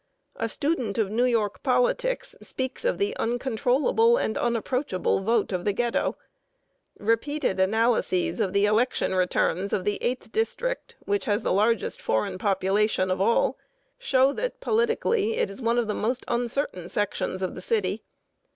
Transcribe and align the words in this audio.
A 0.35 0.49
student 0.49 0.97
of 0.97 1.11
New 1.11 1.25
York 1.25 1.61
politics 1.61 2.33
speaks 2.41 2.83
of 2.83 2.97
the 2.97 3.15
"uncontrollable 3.17 4.17
and 4.17 4.35
unapproachable 4.35 5.19
vote 5.19 5.51
of 5.51 5.63
the 5.63 5.73
Ghetto." 5.73 6.17
Repeated 6.97 7.59
analyses 7.59 8.39
of 8.39 8.51
the 8.51 8.65
election 8.65 9.13
returns 9.13 9.71
of 9.73 9.85
the 9.85 9.99
Eighth 10.01 10.31
District, 10.31 10.95
which 11.01 11.25
has 11.25 11.43
the 11.43 11.53
largest 11.53 12.01
foreign 12.01 12.39
population 12.39 13.11
of 13.11 13.21
all, 13.21 13.59
show 13.99 14.33
that 14.33 14.59
"politically 14.59 15.35
it 15.37 15.51
is 15.51 15.61
one 15.61 15.77
of 15.77 15.87
the 15.87 15.93
most 15.93 16.25
uncertain 16.27 16.89
sections" 16.89 17.43
in 17.43 17.53
the 17.53 17.61
city. 17.61 18.01